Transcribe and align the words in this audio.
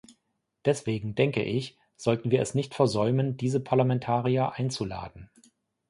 Deswegen, 0.65 1.13
denke 1.13 1.43
ich, 1.43 1.77
sollten 1.95 2.31
wir 2.31 2.41
es 2.41 2.55
nicht 2.55 2.73
versäumen, 2.73 3.37
diese 3.37 3.59
Parlamentarier 3.59 4.53
einzuladen. 4.53 5.29